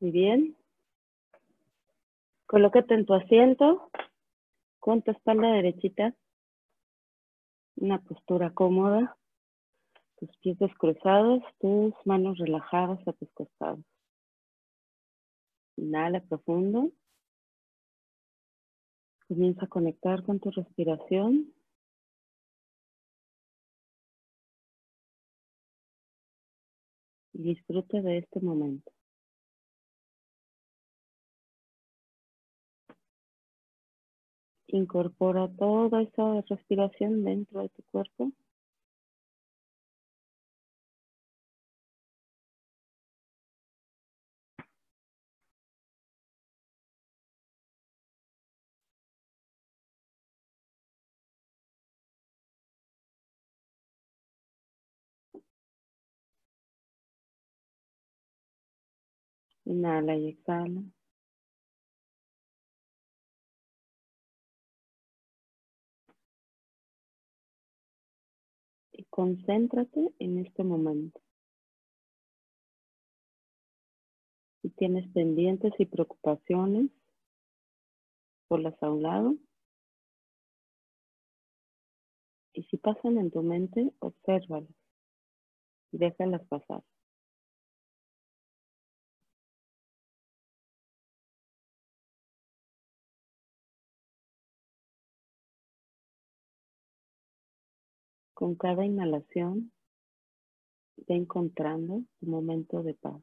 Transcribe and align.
Muy 0.00 0.12
bien. 0.12 0.56
Colócate 2.46 2.94
en 2.94 3.04
tu 3.04 3.12
asiento 3.12 3.90
con 4.78 5.02
tu 5.02 5.10
espalda 5.10 5.52
derechita. 5.52 6.16
Una 7.76 8.00
postura 8.02 8.50
cómoda. 8.54 9.18
Tus 10.16 10.34
pies 10.38 10.58
descruzados, 10.58 11.42
tus 11.60 11.94
manos 12.06 12.38
relajadas 12.38 13.06
a 13.06 13.12
tus 13.12 13.30
costados. 13.32 13.84
Inhala 15.76 16.20
profundo. 16.20 16.92
Comienza 19.28 19.66
a 19.66 19.68
conectar 19.68 20.22
con 20.24 20.40
tu 20.40 20.50
respiración. 20.50 21.52
Y 27.34 27.42
disfruta 27.42 28.00
de 28.00 28.18
este 28.18 28.40
momento. 28.40 28.90
Incorpora 34.72 35.48
toda 35.48 36.02
esa 36.02 36.40
respiración 36.48 37.24
dentro 37.24 37.60
de 37.62 37.68
tu 37.70 37.82
cuerpo. 37.90 38.32
Inhala 59.64 60.16
y 60.16 60.28
exhala. 60.28 60.82
Concéntrate 69.10 70.14
en 70.18 70.38
este 70.38 70.64
momento. 70.64 71.20
Si 74.62 74.70
tienes 74.70 75.10
pendientes 75.12 75.72
y 75.78 75.86
preocupaciones, 75.86 76.90
ponlas 78.48 78.80
a 78.82 78.90
un 78.90 79.02
lado. 79.02 79.36
Y 82.52 82.64
si 82.64 82.76
pasan 82.76 83.18
en 83.18 83.30
tu 83.30 83.42
mente, 83.42 83.92
obsérvalas 84.00 84.68
y 85.92 85.98
déjalas 85.98 86.44
pasar. 86.46 86.82
Con 98.40 98.54
cada 98.54 98.86
inhalación, 98.86 99.70
ve 100.96 101.14
encontrando 101.14 102.04
tu 102.18 102.26
momento 102.26 102.82
de 102.82 102.94
paz. 102.94 103.22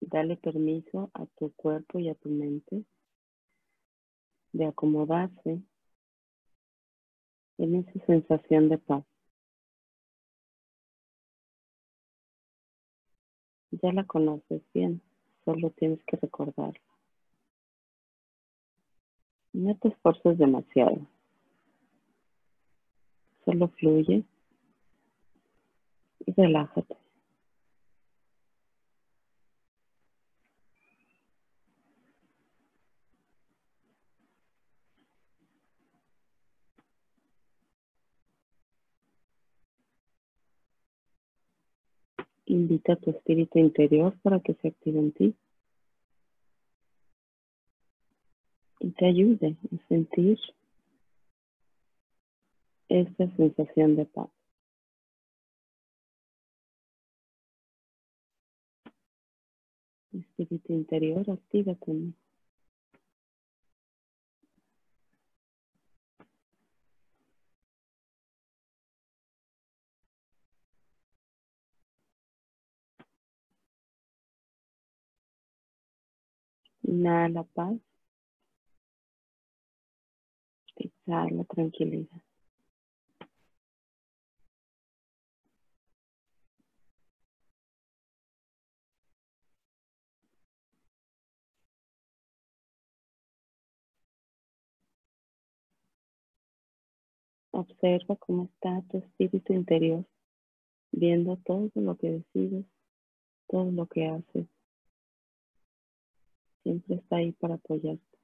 Dale 0.00 0.36
permiso 0.36 1.10
a 1.12 1.26
tu 1.26 1.52
cuerpo 1.54 1.98
y 1.98 2.08
a 2.08 2.14
tu 2.14 2.28
mente 2.28 2.84
de 4.52 4.66
acomodarse 4.66 5.60
en 7.58 7.74
esa 7.74 8.06
sensación 8.06 8.68
de 8.68 8.78
paz. 8.78 9.04
Ya 13.72 13.92
la 13.92 14.06
conoces 14.06 14.62
bien, 14.72 15.02
solo 15.44 15.70
tienes 15.70 15.98
que 16.04 16.16
recordarla. 16.16 16.80
No 19.52 19.74
te 19.76 19.88
esfuerces 19.88 20.38
demasiado. 20.38 21.06
Solo 23.44 23.68
fluye 23.68 24.24
y 26.26 26.32
relájate. 26.32 26.96
Invita 42.46 42.94
a 42.94 42.96
tu 42.96 43.10
espíritu 43.10 43.58
interior 43.58 44.14
para 44.22 44.40
que 44.40 44.54
se 44.54 44.68
active 44.68 44.98
en 44.98 45.12
ti. 45.12 45.34
Y 48.80 48.90
te 48.92 49.06
ayude 49.06 49.56
a 49.72 49.88
sentir 49.88 50.38
esta 52.88 53.30
sensación 53.36 53.96
de 53.96 54.06
paz. 54.06 54.30
Espíritu 60.12 60.72
interior, 60.72 61.30
actívate. 61.30 62.12
Inhala 76.82 77.44
paz. 77.44 77.89
La 81.06 81.44
tranquilidad. 81.44 82.22
Observa 97.52 98.16
cómo 98.16 98.44
está 98.44 98.82
tu 98.88 98.98
espíritu 98.98 99.52
interior, 99.52 100.04
viendo 100.92 101.36
todo 101.38 101.70
lo 101.74 101.96
que 101.96 102.10
decides, 102.10 102.64
todo 103.48 103.70
lo 103.72 103.86
que 103.86 104.06
haces. 104.06 104.46
Siempre 106.62 106.96
está 106.96 107.16
ahí 107.16 107.32
para 107.32 107.54
apoyarte. 107.54 108.19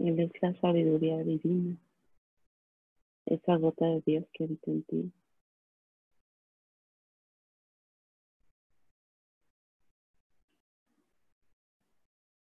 Él 0.00 0.18
es 0.18 0.32
la 0.40 0.54
sabiduría 0.54 1.18
divina, 1.18 1.76
esa 3.26 3.56
gota 3.56 3.84
de 3.84 4.00
Dios 4.06 4.24
que 4.32 4.44
habita 4.44 4.70
en 4.70 4.82
ti. 4.84 5.12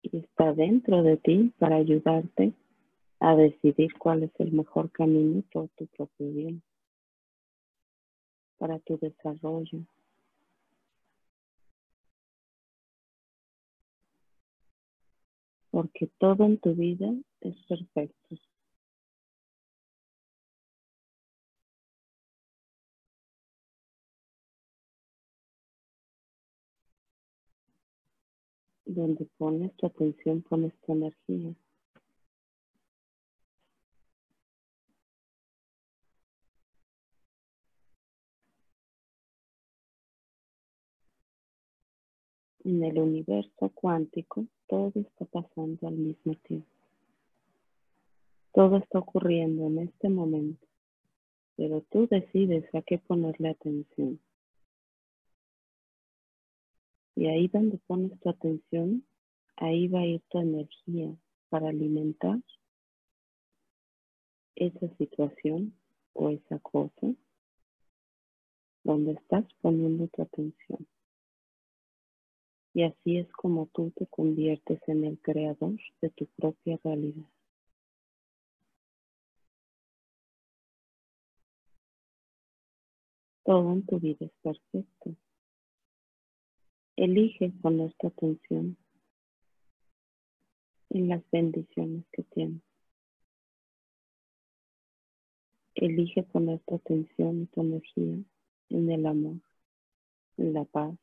Y 0.03 0.19
está 0.19 0.53
dentro 0.53 1.03
de 1.03 1.17
ti 1.17 1.55
para 1.59 1.77
ayudarte 1.77 2.53
a 3.21 3.35
decidir 3.35 3.95
cuál 3.99 4.25
es 4.25 4.33
el 4.39 4.53
mejor 4.53 4.91
camino 4.93 5.43
por 5.51 5.69
tu 5.71 5.87
propio 5.87 6.31
bien, 6.31 6.63
para 8.59 8.79
tu 8.81 8.99
desarrollo, 8.99 9.81
porque 15.77 16.09
todo 16.19 16.47
en 16.47 16.57
tu 16.57 16.75
vida 16.75 17.13
es 17.43 17.55
perfecto. 17.69 18.37
Donde 28.87 29.27
pones 29.37 29.77
tu 29.77 29.85
atención, 29.85 30.41
pones 30.49 30.73
tu 30.81 30.93
energía. 30.95 31.55
En 42.67 42.83
el 42.83 42.99
universo 42.99 43.71
cuántico 43.75 44.45
todo 44.67 44.91
está 44.97 45.25
pasando 45.27 45.87
al 45.87 45.95
mismo 45.95 46.35
tiempo. 46.35 46.67
Todo 48.53 48.79
está 48.79 48.99
ocurriendo 48.99 49.69
en 49.69 49.79
este 49.79 50.09
momento, 50.09 50.67
pero 51.55 51.83
tú 51.83 52.09
decides 52.09 52.65
a 52.75 52.83
qué 52.83 52.99
ponerle 52.99 53.51
atención. 53.51 54.19
Y 57.15 57.29
ahí 57.29 57.47
donde 57.47 57.79
pones 57.87 58.19
tu 58.19 58.31
atención, 58.31 59.07
ahí 59.55 59.87
va 59.87 60.01
a 60.01 60.07
ir 60.07 60.23
tu 60.29 60.41
energía 60.41 61.15
para 61.49 61.69
alimentar 61.69 62.41
esa 64.57 64.89
situación 64.97 65.73
o 66.15 66.31
esa 66.31 66.59
cosa 66.59 67.15
donde 68.83 69.13
estás 69.13 69.45
poniendo 69.61 70.09
tu 70.09 70.23
atención. 70.23 70.85
Y 72.77 72.83
así 72.83 73.17
es 73.17 73.33
como 73.33 73.69
tú 73.73 73.91
te 73.97 74.07
conviertes 74.07 74.87
en 74.87 75.05
el 75.05 75.19
creador 75.21 75.81
de 76.03 76.11
tu 76.11 76.27
propia 76.37 76.79
realidad. 76.85 77.25
Todo 83.47 83.73
en 83.73 83.87
tu 83.87 83.99
vida 83.99 84.27
es 84.27 84.33
perfecto. 84.43 85.17
Elige 86.97 87.49
poner 87.63 87.95
tu 87.95 88.09
atención 88.09 88.77
en 90.91 91.09
las 91.09 91.23
bendiciones 91.31 92.05
que 92.13 92.25
tienes. 92.25 92.61
Elige 95.77 96.25
poner 96.25 96.61
tu 96.67 96.75
atención 96.75 97.41
y 97.41 97.47
tu 97.47 97.63
energía 97.63 98.19
en 98.69 98.91
el 98.91 99.07
amor, 99.07 99.41
en 100.37 100.53
la 100.53 100.67
paz, 100.67 100.95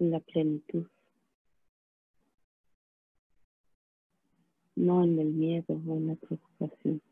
en 0.00 0.10
la 0.10 0.20
plenitud, 0.20 0.86
no 4.76 5.04
en 5.04 5.18
el 5.18 5.28
miedo 5.28 5.80
o 5.86 5.96
en 5.96 6.08
la 6.08 6.14
preocupación. 6.14 7.02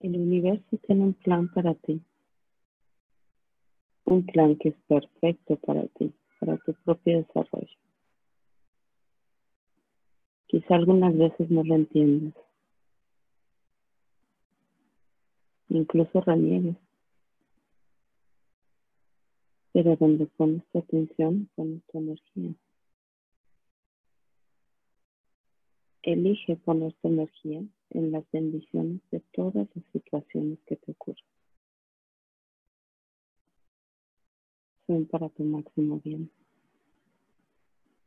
El 0.00 0.14
universo 0.14 0.76
tiene 0.86 1.04
un 1.04 1.14
plan 1.14 1.48
para 1.52 1.74
ti. 1.74 2.00
Un 4.04 4.24
plan 4.24 4.56
que 4.56 4.68
es 4.68 4.76
perfecto 4.86 5.56
para 5.56 5.86
ti, 5.88 6.14
para 6.38 6.56
tu 6.58 6.72
propio 6.84 7.18
desarrollo. 7.18 7.76
Quizá 10.48 10.74
algunas 10.74 11.16
veces 11.16 11.50
no 11.50 11.62
lo 11.62 11.74
entiendas. 11.74 12.34
Incluso 15.68 16.20
reniegues. 16.22 16.76
Pero 19.72 19.94
donde 19.96 20.26
pones 20.26 20.64
tu 20.72 20.78
atención, 20.78 21.48
pones 21.54 21.82
tu 21.84 21.98
energía. 21.98 22.54
Elige 26.02 26.56
poner 26.56 26.94
tu 26.94 27.08
energía 27.08 27.62
en 27.90 28.12
las 28.12 28.24
bendiciones 28.32 29.02
de 29.10 29.20
todas 29.32 29.68
las 29.74 29.84
situaciones 29.92 30.58
que 30.66 30.76
te 30.76 30.92
ocurren. 30.92 31.24
Son 34.86 35.04
para 35.04 35.28
tu 35.28 35.44
máximo 35.44 36.00
bien, 36.02 36.30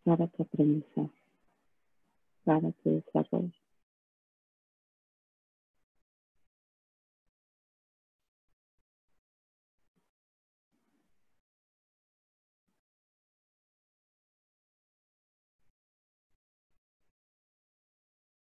para 0.03 0.25
tu 0.27 0.41
aprendizaje, 0.41 1.20
para 2.43 2.71
tu 2.71 2.89
desarrollo. 2.89 3.51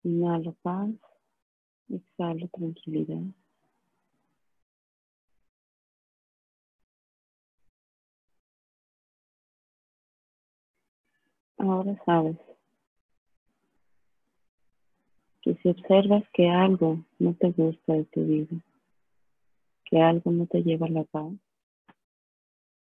Inhalo 0.04 0.52
paz, 0.62 0.90
exhalo 1.88 2.48
tranquilidad. 2.48 3.22
Ahora 11.58 11.96
sabes 12.04 12.36
que 15.42 15.56
si 15.56 15.68
observas 15.68 16.22
que 16.32 16.48
algo 16.48 17.04
no 17.18 17.34
te 17.34 17.50
gusta 17.50 17.94
de 17.94 18.04
tu 18.04 18.24
vida, 18.24 18.64
que 19.84 20.00
algo 20.00 20.30
no 20.30 20.46
te 20.46 20.62
lleva 20.62 20.86
a 20.86 20.90
la 20.90 21.04
paz, 21.04 21.32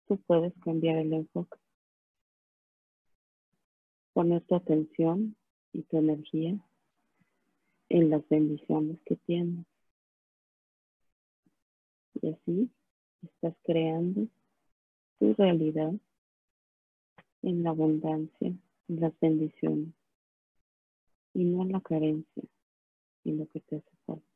tú 0.06 0.18
puedes 0.26 0.52
cambiar 0.62 0.98
el 0.98 1.14
enfoque. 1.14 1.58
Poner 4.12 4.42
tu 4.42 4.54
atención 4.54 5.34
y 5.72 5.82
tu 5.82 5.96
energía 5.96 6.58
en 7.88 8.10
las 8.10 8.28
bendiciones 8.28 8.98
que 9.06 9.16
tienes. 9.16 9.64
Y 12.20 12.28
así 12.28 12.70
estás 13.22 13.54
creando 13.64 14.28
tu 15.18 15.32
realidad 15.34 15.94
en 17.40 17.62
la 17.62 17.70
abundancia, 17.70 18.52
en 18.88 19.00
las 19.00 19.18
bendiciones 19.20 19.94
y 21.34 21.44
no 21.44 21.64
la 21.64 21.80
carencia 21.80 22.44
y 23.24 23.32
lo 23.32 23.46
que 23.48 23.60
te 23.60 23.76
hace 23.76 23.96
falta. 24.06 24.26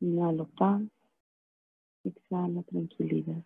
Inhalo 0.00 0.46
paz, 0.56 0.82
exhala 2.04 2.62
tranquilidad. 2.62 3.44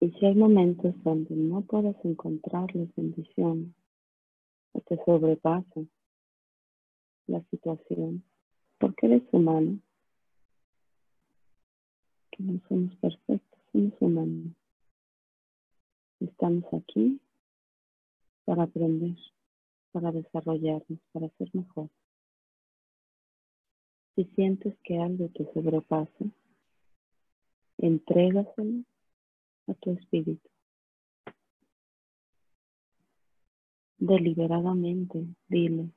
Y 0.00 0.10
si 0.12 0.26
hay 0.26 0.34
momentos 0.34 0.94
donde 1.04 1.34
no 1.36 1.60
puedes 1.62 1.96
encontrar 2.04 2.74
las 2.74 2.94
bendiciones 2.96 3.70
o 4.72 4.80
te 4.80 4.96
sobrepasa 5.04 5.80
la 7.26 7.42
situación, 7.50 8.24
porque 8.78 9.06
eres 9.06 9.22
humano, 9.32 9.78
que 12.32 12.42
no 12.42 12.60
somos 12.68 12.96
perfectos, 12.96 13.60
somos 13.72 13.92
humanos. 14.00 14.52
Estamos 16.20 16.64
aquí 16.72 17.20
para 18.44 18.64
aprender 18.64 19.16
para 19.92 20.12
desarrollarnos, 20.12 21.00
para 21.12 21.28
ser 21.30 21.50
mejor. 21.52 21.88
Si 24.14 24.24
sientes 24.36 24.74
que 24.84 24.98
algo 24.98 25.28
te 25.28 25.50
sobrepasa, 25.52 26.24
entrégaselo 27.78 28.84
a 29.66 29.74
tu 29.74 29.92
espíritu. 29.92 30.48
Deliberadamente, 33.98 35.26
dile, 35.48 35.90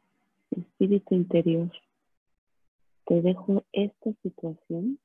espíritu 0.52 1.16
interior, 1.16 1.72
te 3.06 3.22
dejo 3.22 3.64
esta 3.72 4.14
situación 4.22 5.00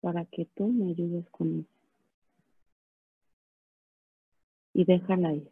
para 0.00 0.24
que 0.26 0.46
tú 0.54 0.68
me 0.68 0.90
ayudes 0.90 1.28
con 1.30 1.60
eso. 1.60 1.80
Y 4.72 4.84
déjala 4.84 5.34
ir. 5.34 5.50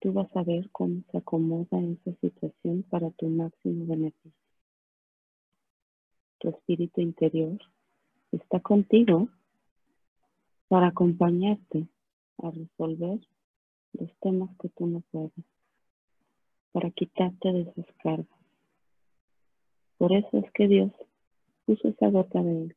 Tú 0.00 0.12
vas 0.12 0.34
a 0.36 0.42
ver 0.42 0.70
cómo 0.70 1.02
se 1.10 1.18
acomoda 1.18 1.80
esa 1.80 2.12
situación 2.20 2.82
para 2.90 3.10
tu 3.10 3.28
máximo 3.28 3.86
beneficio. 3.86 4.32
Tu 6.38 6.48
espíritu 6.48 7.00
interior 7.00 7.58
está 8.32 8.60
contigo 8.60 9.28
para 10.68 10.88
acompañarte 10.88 11.86
a 12.38 12.50
resolver 12.50 13.20
los 13.92 14.10
temas 14.20 14.50
que 14.58 14.68
tú 14.70 14.86
no 14.86 15.00
puedes, 15.12 15.32
para 16.72 16.90
quitarte 16.90 17.52
de 17.52 17.60
esas 17.62 17.86
cargas. 18.02 18.26
Por 19.98 20.12
eso 20.12 20.38
es 20.38 20.50
que 20.52 20.68
Dios 20.68 20.92
puso 21.66 21.88
esa 21.88 22.08
gota 22.08 22.42
de 22.42 22.62
él 22.62 22.76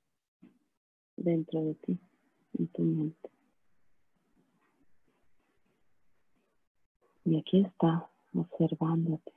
dentro 1.17 1.63
de 1.63 1.74
ti, 1.75 1.98
en 2.58 2.67
tu 2.67 2.84
mente. 2.84 3.29
Y 7.25 7.38
aquí 7.38 7.62
está, 7.62 8.10
observándote. 8.34 9.34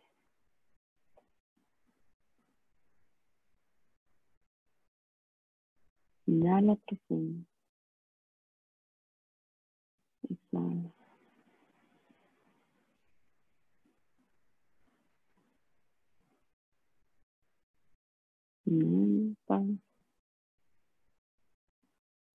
Inhala 6.26 6.76
profundo. 6.76 7.50
Exhala. 10.30 10.92
Paz. 19.46 19.66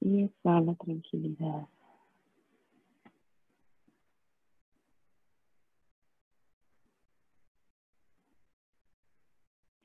Y 0.01 0.23
exhala 0.23 0.75
tranquilidad. 0.75 1.67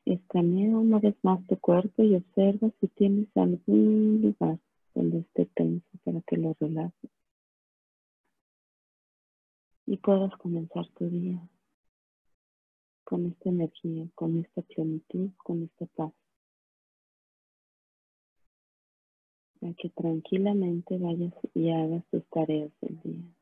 Escanea 0.05 0.77
una 0.77 0.99
vez 0.99 1.15
más 1.23 1.47
tu 1.47 1.57
cuerpo 1.59 2.03
y 2.03 2.17
observa 2.17 2.71
si 2.81 2.89
tienes 2.89 3.29
algún 3.37 4.21
lugar 4.23 4.59
donde 4.95 5.21
esté 5.21 5.47
tenso 5.55 5.87
para 6.05 6.21
que 6.23 6.37
lo 6.37 6.57
relajes 6.59 7.20
y 9.91 9.97
puedas 9.97 10.31
comenzar 10.37 10.87
tu 10.91 11.11
día 11.11 11.43
con 13.03 13.27
esta 13.27 13.49
energía, 13.49 14.07
con 14.15 14.39
esta 14.39 14.63
plenitud, 14.63 15.31
con 15.37 15.65
esta 15.65 15.87
paz. 15.87 16.13
Para 19.59 19.75
que 19.75 19.91
tranquilamente 19.91 20.97
vayas 20.97 21.35
y 21.55 21.71
hagas 21.71 22.05
tus 22.13 22.25
tareas 22.27 22.71
del 22.81 23.01
día. 23.01 23.35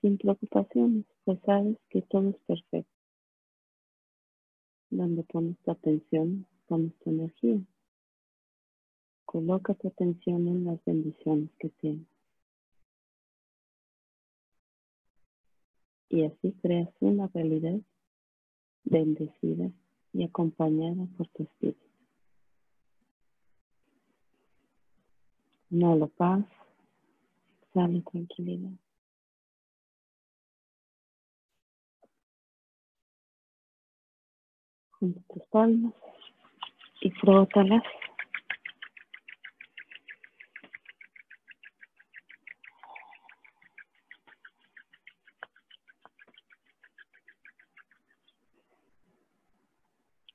Sin 0.00 0.18
preocupaciones, 0.18 1.06
pues 1.24 1.38
sabes 1.46 1.76
que 1.88 2.02
todo 2.02 2.30
es 2.30 2.38
perfecto. 2.44 3.00
Donde 4.90 5.22
pones 5.22 5.56
tu 5.58 5.70
atención, 5.70 6.48
pones 6.66 6.92
tu 6.98 7.10
energía. 7.10 7.60
Coloca 9.24 9.72
tu 9.74 9.86
atención 9.86 10.48
en 10.48 10.64
las 10.64 10.84
bendiciones 10.84 11.50
que 11.60 11.68
tienes. 11.68 12.15
Y 16.08 16.24
así 16.24 16.52
creas 16.62 16.88
una 17.00 17.28
realidad 17.28 17.78
bendecida 18.84 19.70
y 20.12 20.24
acompañada 20.24 21.06
por 21.16 21.28
tu 21.28 21.42
espíritu. 21.42 21.86
Inhala 25.70 26.06
paz, 26.06 26.44
exhala 27.62 28.00
tranquilidad. 28.02 28.70
Junta 34.92 35.20
tus 35.28 35.42
palmas 35.48 35.92
y 37.00 37.10
frótalas. 37.10 37.82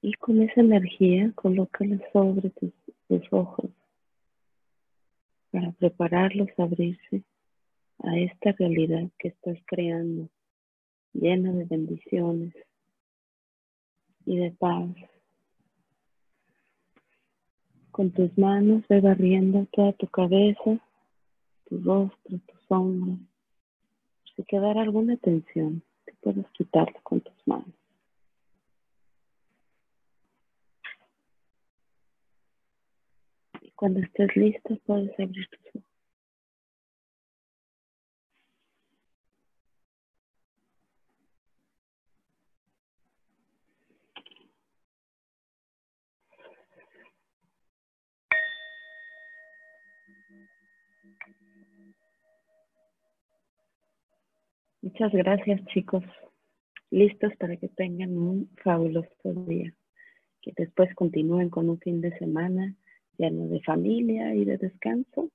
Y 0.04 0.14
con 0.14 0.42
esa 0.42 0.62
energía, 0.62 1.32
colócala 1.36 2.00
sobre 2.12 2.50
tus, 2.50 2.74
ojos 3.32 3.70
para 5.52 5.72
prepararlos 5.74 6.48
a 6.58 6.64
abrirse 6.64 7.24
a 8.00 8.18
esta 8.18 8.54
realidad 8.54 9.10
que 9.20 9.28
estás 9.28 9.58
creando, 9.66 10.30
llena 11.14 11.52
de 11.52 11.66
bendiciones 11.66 12.54
y 14.26 14.38
de 14.38 14.52
paz. 14.52 14.90
Con 17.92 18.12
tus 18.12 18.36
manos 18.38 18.88
ve 18.88 19.02
barriendo 19.02 19.68
toda 19.72 19.92
tu 19.94 20.08
cabeza, 20.08 20.80
tu 21.66 21.78
rostro, 21.84 22.40
tus 22.48 22.62
hombros. 22.70 23.20
Si 24.36 24.44
quedara 24.46 24.82
alguna 24.82 25.18
tensión, 25.18 25.84
te 26.06 26.14
puedes 26.22 26.50
quitarla 26.52 27.00
con 27.04 27.20
tus 27.20 27.36
manos. 27.46 27.81
Cuando 33.82 34.00
estés 34.00 34.36
listo, 34.36 34.78
puedes 34.86 35.10
abrir 35.20 35.48
tus 35.50 35.60
ojos. 35.74 35.84
Muchas 54.84 55.12
gracias 55.12 55.66
chicos. 55.74 56.04
Listos 56.92 57.36
para 57.38 57.58
que 57.58 57.68
tengan 57.70 58.16
un 58.16 58.48
fabuloso 58.64 59.10
día. 59.48 59.74
Que 60.44 60.54
después 60.56 60.94
continúen 60.94 61.50
con 61.50 61.68
un 61.68 61.80
fin 61.80 62.00
de 62.00 62.16
semana 62.20 62.76
lleno 63.18 63.48
de 63.48 63.62
familia 63.62 64.34
y 64.34 64.46
de 64.46 64.58
descanso 64.58 65.30